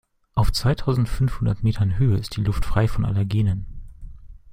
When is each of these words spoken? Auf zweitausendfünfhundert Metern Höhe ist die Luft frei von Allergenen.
Auf 0.33 0.51
zweitausendfünfhundert 0.51 1.61
Metern 1.61 1.99
Höhe 1.99 2.17
ist 2.17 2.35
die 2.35 2.41
Luft 2.41 2.65
frei 2.65 2.87
von 2.87 3.05
Allergenen. 3.05 3.67